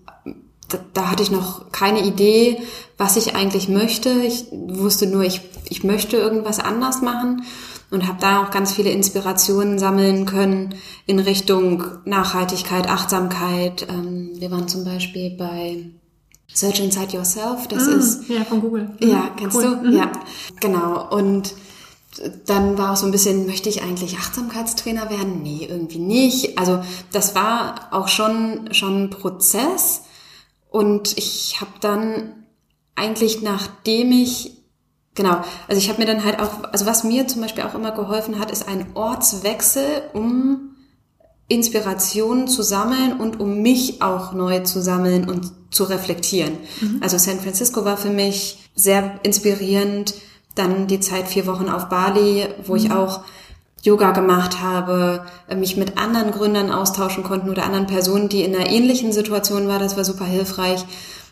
[0.68, 2.62] da, da hatte ich noch keine Idee,
[2.98, 4.10] was ich eigentlich möchte.
[4.10, 7.44] Ich wusste nur, ich, ich möchte irgendwas anders machen
[7.90, 10.74] und habe da auch ganz viele Inspirationen sammeln können
[11.06, 13.86] in Richtung Nachhaltigkeit, Achtsamkeit.
[13.88, 15.90] Ähm, wir waren zum Beispiel bei
[16.54, 18.28] Search Inside Yourself, das mm, ist...
[18.28, 18.90] Ja, von Google.
[19.00, 19.80] Ja, kennst cool.
[19.82, 19.88] du?
[19.88, 19.96] Mhm.
[19.96, 20.12] Ja,
[20.60, 21.08] genau.
[21.10, 21.54] Und
[22.46, 25.42] dann war auch so ein bisschen, möchte ich eigentlich Achtsamkeitstrainer werden?
[25.42, 26.58] Nee, irgendwie nicht.
[26.58, 30.02] Also das war auch schon, schon ein Prozess.
[30.68, 32.44] Und ich habe dann
[32.94, 34.58] eigentlich, nachdem ich,
[35.14, 37.92] genau, also ich habe mir dann halt auch, also was mir zum Beispiel auch immer
[37.92, 40.76] geholfen hat, ist ein Ortswechsel, um
[41.52, 46.54] Inspirationen zu sammeln und um mich auch neu zu sammeln und zu reflektieren.
[46.80, 47.00] Mhm.
[47.02, 50.14] Also San Francisco war für mich sehr inspirierend.
[50.54, 52.78] Dann die Zeit vier Wochen auf Bali, wo mhm.
[52.78, 53.20] ich auch
[53.82, 58.54] Yoga gemacht habe, äh, mich mit anderen Gründern austauschen konnten oder anderen Personen, die in
[58.54, 59.78] einer ähnlichen Situation war.
[59.78, 60.84] Das war super hilfreich.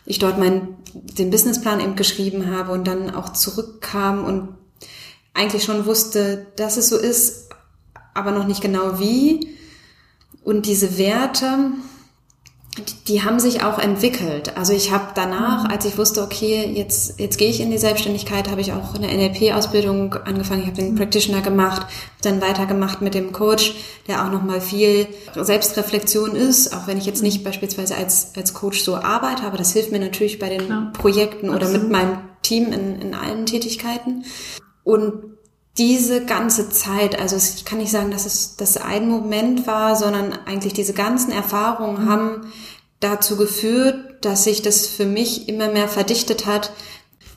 [0.05, 4.49] Ich dort meinen, den Businessplan eben geschrieben habe und dann auch zurückkam und
[5.33, 7.49] eigentlich schon wusste, dass es so ist,
[8.13, 9.55] aber noch nicht genau wie.
[10.43, 11.71] Und diese Werte,
[13.07, 14.55] die haben sich auch entwickelt.
[14.55, 18.49] Also ich habe danach, als ich wusste, okay, jetzt, jetzt gehe ich in die Selbstständigkeit,
[18.49, 20.61] habe ich auch eine NLP-Ausbildung angefangen.
[20.61, 21.85] Ich habe den Practitioner gemacht,
[22.21, 23.75] dann weitergemacht mit dem Coach,
[24.07, 28.81] der auch nochmal viel Selbstreflexion ist, auch wenn ich jetzt nicht beispielsweise als, als Coach
[28.81, 30.93] so arbeite, aber das hilft mir natürlich bei den Klar.
[30.93, 31.83] Projekten oder Absolut.
[31.83, 34.23] mit meinem Team in, in allen Tätigkeiten.
[34.83, 35.31] Und
[35.77, 40.33] diese ganze Zeit, also ich kann nicht sagen, dass es das ein Moment war, sondern
[40.45, 42.09] eigentlich diese ganzen Erfahrungen mhm.
[42.09, 42.53] haben
[42.99, 46.71] dazu geführt, dass sich das für mich immer mehr verdichtet hat,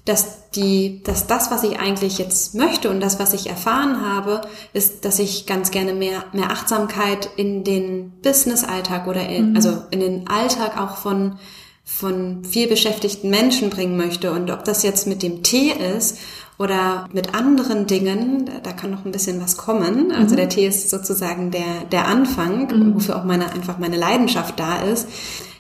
[0.05, 4.43] dass die, dass das, was ich eigentlich jetzt möchte und das, was ich erfahren habe,
[4.73, 9.57] ist, dass ich ganz gerne mehr, mehr Achtsamkeit in den Business-Alltag oder in, mhm.
[9.57, 11.39] also in den Alltag auch von,
[11.85, 14.33] von viel beschäftigten Menschen bringen möchte.
[14.33, 16.19] Und ob das jetzt mit dem Tee ist
[16.59, 20.13] oder mit anderen Dingen, da kann noch ein bisschen was kommen.
[20.13, 20.39] Also mhm.
[20.39, 22.95] der Tee ist sozusagen der, der Anfang, mhm.
[22.95, 25.09] wofür auch meine, einfach meine Leidenschaft da ist.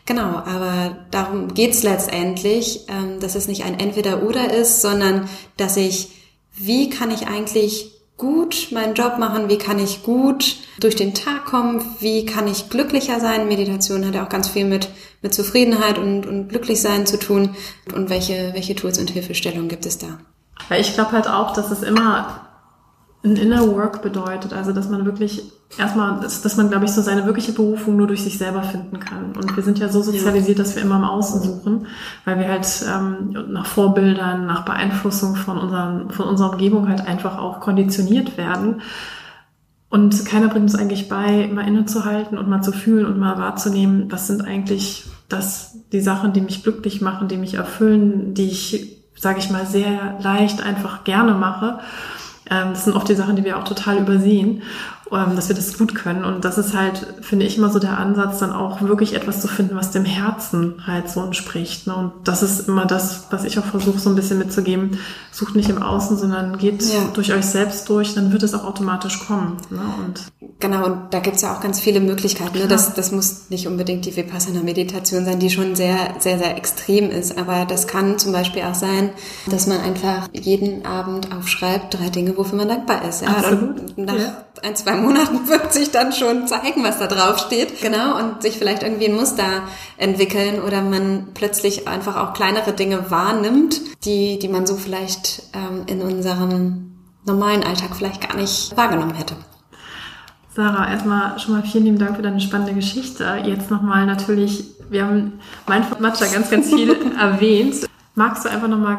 [0.07, 6.11] Genau, aber darum geht's letztendlich, ähm, dass es nicht ein Entweder-Oder ist, sondern dass ich,
[6.55, 11.47] wie kann ich eigentlich gut meinen Job machen, wie kann ich gut durch den Tag
[11.47, 13.49] kommen, wie kann ich glücklicher sein.
[13.49, 14.89] Meditation hat ja auch ganz viel mit,
[15.23, 17.57] mit Zufriedenheit und, und Glücklichsein zu tun.
[17.95, 20.19] Und welche, welche Tools und Hilfestellungen gibt es da?
[20.70, 22.40] Ja, ich glaube halt auch, dass es immer
[23.24, 27.24] ein Inner Work bedeutet, also dass man wirklich erstmal, dass man, glaube ich, so seine
[27.24, 29.33] wirkliche Berufung nur durch sich selber finden kann.
[29.35, 31.87] Und wir sind ja so sozialisiert, dass wir immer im Außen suchen,
[32.27, 37.38] weil wir halt ähm, nach Vorbildern, nach Beeinflussung von, unseren, von unserer Umgebung halt einfach
[37.38, 38.83] auch konditioniert werden.
[39.88, 44.11] Und keiner bringt uns eigentlich bei, mal innezuhalten und mal zu fühlen und mal wahrzunehmen,
[44.11, 49.04] was sind eigentlich das, die Sachen, die mich glücklich machen, die mich erfüllen, die ich,
[49.16, 51.81] sage ich mal, sehr leicht einfach gerne mache.
[52.50, 54.62] Ähm, das sind oft die Sachen, die wir auch total übersehen,
[55.11, 56.25] dass wir das gut können.
[56.25, 59.49] Und das ist halt, finde ich, immer so der Ansatz, dann auch wirklich etwas zu
[59.49, 61.87] finden, was dem Herzen halt so entspricht.
[61.87, 61.95] Ne?
[61.95, 64.99] Und das ist immer das, was ich auch versuche, so ein bisschen mitzugeben.
[65.31, 67.01] Sucht nicht im Außen, sondern geht ja.
[67.12, 69.57] durch euch selbst durch, dann wird es auch automatisch kommen.
[69.71, 69.81] Ne?
[70.05, 70.23] Und
[70.61, 72.59] genau, und da gibt's ja auch ganz viele Möglichkeiten.
[72.59, 72.67] Ne?
[72.67, 77.37] Das, das muss nicht unbedingt die Vipassana-Meditation sein, die schon sehr, sehr, sehr extrem ist.
[77.37, 79.11] Aber das kann zum Beispiel auch sein,
[79.51, 83.23] dass man einfach jeden Abend aufschreibt, drei Dinge, wofür man dankbar ist.
[83.23, 83.29] Ja?
[83.29, 83.81] Absolut.
[83.97, 84.45] Und nach ja.
[84.62, 87.81] ein, zwei Monaten wird sich dann schon zeigen, was da drauf steht.
[87.81, 88.19] Genau.
[88.19, 89.63] Und sich vielleicht irgendwie ein Muster
[89.97, 95.83] entwickeln oder man plötzlich einfach auch kleinere Dinge wahrnimmt, die, die man so vielleicht ähm,
[95.87, 96.93] in unserem
[97.25, 99.35] normalen Alltag vielleicht gar nicht wahrgenommen hätte.
[100.55, 103.43] Sarah, erstmal schon mal vielen lieben Dank für deine spannende Geschichte.
[103.45, 107.89] Jetzt nochmal natürlich, wir haben mein Matcha ganz, ganz viel erwähnt.
[108.15, 108.99] Magst du einfach nochmal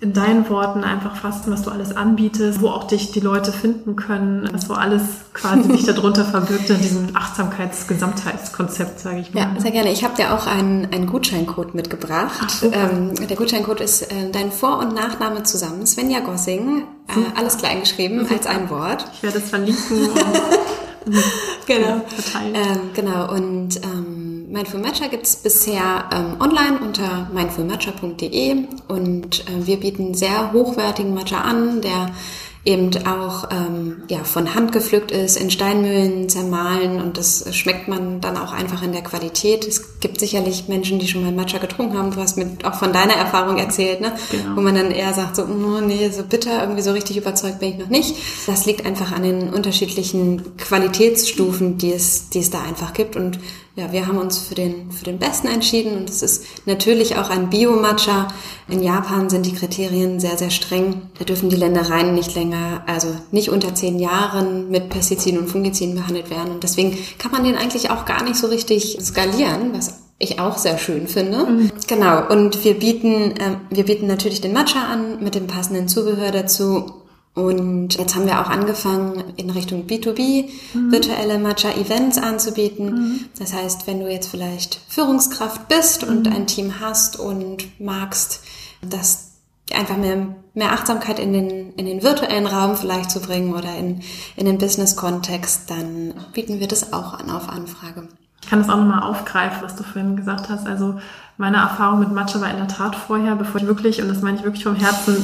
[0.00, 3.96] in deinen Worten einfach fassen, was du alles anbietest, wo auch dich die Leute finden
[3.96, 5.02] können, was wo alles
[5.34, 9.40] quasi sich darunter verbirgt in diesem Achtsamkeitsgesamtheitskonzept, sage ich mal.
[9.40, 9.90] Ja, sehr gerne.
[9.90, 12.46] Ich habe dir auch einen, einen Gutscheincode mitgebracht.
[12.46, 17.58] Ach, ähm, der Gutscheincode ist äh, dein Vor- und Nachname zusammen, Svenja Gossing, äh, alles
[17.58, 19.04] klein geschrieben als ein Wort.
[19.14, 20.10] Ich werde es verlinken.
[21.66, 22.02] genau.
[22.54, 23.32] Ähm, genau.
[23.32, 24.17] Und ähm,
[24.50, 31.12] Mindful Matcha gibt es bisher ähm, online unter mindfulmatcha.de und äh, wir bieten sehr hochwertigen
[31.12, 32.14] Matcha an, der
[32.64, 38.20] eben auch ähm, ja, von Hand gepflückt ist, in Steinmühlen zermahlen und das schmeckt man
[38.20, 39.66] dann auch einfach in der Qualität.
[39.66, 42.10] Es gibt sicherlich Menschen, die schon mal Matcha getrunken haben.
[42.10, 44.12] Du hast mir auch von deiner Erfahrung erzählt, ne?
[44.30, 44.56] Genau.
[44.56, 47.70] wo man dann eher sagt, so, oh, nee, so bitter, irgendwie so richtig überzeugt bin
[47.70, 48.16] ich noch nicht.
[48.46, 53.38] Das liegt einfach an den unterschiedlichen Qualitätsstufen, die es, die es da einfach gibt und
[53.78, 57.30] ja, wir haben uns für den, für den besten entschieden und es ist natürlich auch
[57.30, 58.26] ein Bio-Matcha.
[58.66, 61.02] In Japan sind die Kriterien sehr, sehr streng.
[61.16, 65.94] Da dürfen die Ländereien nicht länger, also nicht unter zehn Jahren mit Pestiziden und Fungiziden
[65.94, 66.50] behandelt werden.
[66.50, 70.58] Und deswegen kann man den eigentlich auch gar nicht so richtig skalieren, was ich auch
[70.58, 71.44] sehr schön finde.
[71.44, 71.70] Mhm.
[71.86, 72.26] Genau.
[72.28, 76.97] Und wir bieten, äh, wir bieten natürlich den Matcha an mit dem passenden Zubehör dazu
[77.38, 80.90] und jetzt haben wir auch angefangen, in Richtung B2B mhm.
[80.90, 82.86] virtuelle Matcha-Events anzubieten.
[82.86, 83.20] Mhm.
[83.38, 86.16] Das heißt, wenn du jetzt vielleicht Führungskraft bist mhm.
[86.16, 88.40] und ein Team hast und magst,
[88.82, 89.34] das
[89.72, 94.02] einfach mehr, mehr Achtsamkeit in den, in den virtuellen Raum vielleicht zu bringen oder in,
[94.34, 98.08] in den Business-Kontext, dann bieten wir das auch an auf Anfrage.
[98.48, 100.66] Ich kann das auch nochmal aufgreifen, was du vorhin gesagt hast.
[100.66, 100.98] Also
[101.36, 104.38] meine Erfahrung mit Matcha war in der Tat vorher, bevor ich wirklich, und das meine
[104.38, 105.18] ich wirklich vom Herzen,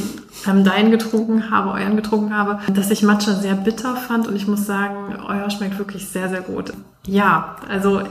[0.46, 4.46] ähm, deinen getrunken habe, euren getrunken habe, dass ich Matcha sehr bitter fand und ich
[4.46, 6.74] muss sagen, euer schmeckt wirklich sehr, sehr gut.
[7.06, 8.02] Ja, also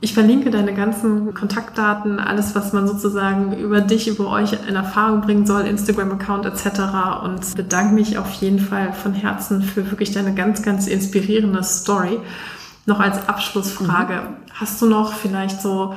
[0.00, 5.20] ich verlinke deine ganzen Kontaktdaten, alles, was man sozusagen über dich, über euch in Erfahrung
[5.20, 7.22] bringen soll, Instagram-Account etc.
[7.22, 12.18] und bedanke mich auf jeden Fall von Herzen für wirklich deine ganz, ganz inspirierende Story.
[12.86, 14.36] Noch als Abschlussfrage, mhm.
[14.54, 15.94] hast du noch vielleicht so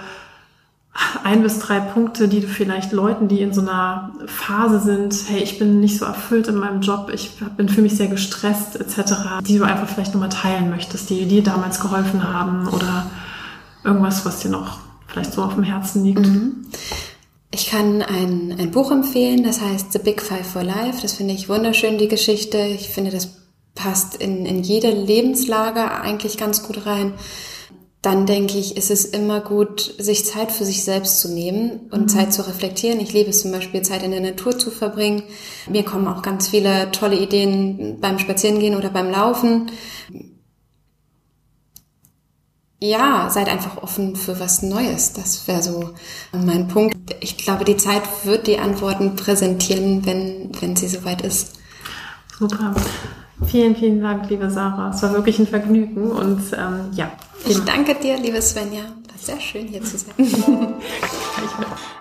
[1.23, 5.41] ein bis drei Punkte, die du vielleicht Leuten, die in so einer Phase sind, hey,
[5.41, 9.39] ich bin nicht so erfüllt in meinem Job, ich bin für mich sehr gestresst etc.,
[9.47, 13.05] die du einfach vielleicht nochmal teilen möchtest, die dir damals geholfen haben oder
[13.83, 16.25] irgendwas, was dir noch vielleicht so auf dem Herzen liegt?
[16.25, 16.65] Mhm.
[17.51, 21.01] Ich kann ein, ein Buch empfehlen, das heißt The Big Five for Life.
[21.01, 22.57] Das finde ich wunderschön, die Geschichte.
[22.59, 23.38] Ich finde, das
[23.81, 27.13] passt in, in jede Lebenslage eigentlich ganz gut rein
[28.01, 32.03] dann denke ich, ist es immer gut, sich Zeit für sich selbst zu nehmen und
[32.03, 32.07] mhm.
[32.07, 32.99] Zeit zu reflektieren.
[33.01, 35.23] Ich liebe es zum Beispiel, Zeit in der Natur zu verbringen.
[35.67, 39.71] Mir kommen auch ganz viele tolle Ideen beim Spazierengehen oder beim Laufen.
[42.81, 45.11] Ja, seid einfach offen für was Neues.
[45.11, 45.89] Das wäre so
[46.31, 46.95] mein Punkt.
[47.19, 51.55] Ich glaube, die Zeit wird die Antworten präsentieren, wenn, wenn sie soweit ist.
[52.39, 52.73] Super.
[53.45, 54.89] Vielen, vielen Dank, liebe Sarah.
[54.89, 57.11] Es war wirklich ein Vergnügen und ähm, ja.
[57.47, 58.81] Ich danke dir, liebe Svenja.
[58.81, 60.13] War sehr schön hier zu sein.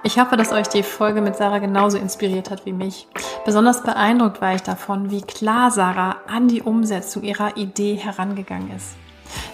[0.02, 3.06] ich hoffe, dass euch die Folge mit Sarah genauso inspiriert hat wie mich.
[3.44, 8.96] Besonders beeindruckt war ich davon, wie klar Sarah an die Umsetzung ihrer Idee herangegangen ist.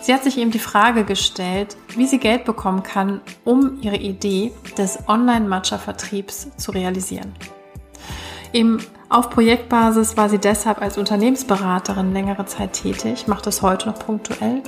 [0.01, 4.53] Sie hat sich eben die Frage gestellt, wie sie Geld bekommen kann, um ihre Idee
[4.79, 7.35] des Online-Matcha-Vertriebs zu realisieren.
[8.53, 8.79] Im
[9.15, 14.61] auf Projektbasis war sie deshalb als Unternehmensberaterin längere Zeit tätig, macht es heute noch punktuell,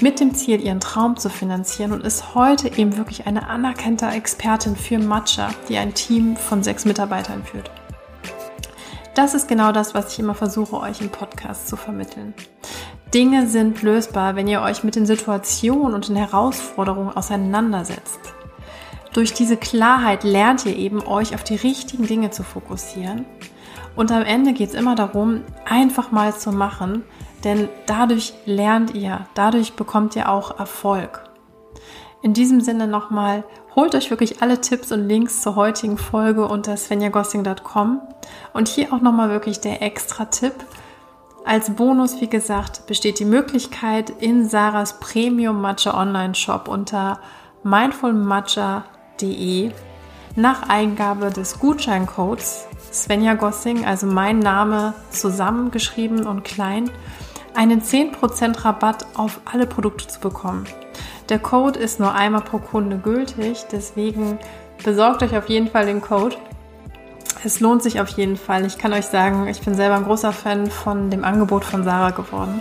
[0.00, 4.76] mit dem Ziel, ihren Traum zu finanzieren und ist heute eben wirklich eine anerkannte Expertin
[4.76, 7.68] für Matcha, die ein Team von sechs Mitarbeitern führt.
[9.16, 12.34] Das ist genau das, was ich immer versuche, euch im Podcast zu vermitteln.
[13.12, 18.20] Dinge sind lösbar, wenn ihr euch mit den Situationen und den Herausforderungen auseinandersetzt.
[19.12, 23.26] Durch diese Klarheit lernt ihr eben, euch auf die richtigen Dinge zu fokussieren.
[23.94, 27.04] Und am Ende geht es immer darum, einfach mal zu machen,
[27.44, 31.24] denn dadurch lernt ihr, dadurch bekommt ihr auch Erfolg.
[32.22, 33.44] In diesem Sinne nochmal,
[33.74, 38.00] holt euch wirklich alle Tipps und Links zur heutigen Folge unter svenjagossing.com
[38.54, 40.54] und hier auch nochmal wirklich der extra Tipp.
[41.44, 47.18] Als Bonus, wie gesagt, besteht die Möglichkeit in Sarahs Premium Matcha Online Shop unter
[47.64, 49.70] mindfulmatcha.com www.svenjagossing.de
[50.34, 56.90] nach Eingabe des Gutscheincodes Svenja Gossing, also mein Name zusammengeschrieben und klein,
[57.54, 60.66] einen 10% Rabatt auf alle Produkte zu bekommen.
[61.28, 64.38] Der Code ist nur einmal pro Kunde gültig, deswegen
[64.84, 66.36] besorgt euch auf jeden Fall den Code.
[67.44, 68.64] Es lohnt sich auf jeden Fall.
[68.66, 72.10] Ich kann euch sagen, ich bin selber ein großer Fan von dem Angebot von Sarah
[72.10, 72.60] geworden.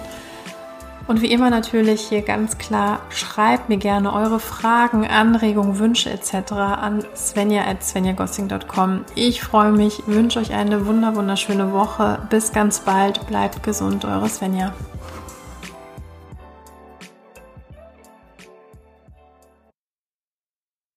[1.08, 6.52] Und wie immer natürlich hier ganz klar, schreibt mir gerne eure Fragen, Anregungen, Wünsche etc.
[6.54, 9.06] an svenja.svenjagossing.com.
[9.16, 12.20] Ich freue mich, wünsche euch eine wunder wunderschöne Woche.
[12.30, 14.74] Bis ganz bald, bleibt gesund, eure Svenja.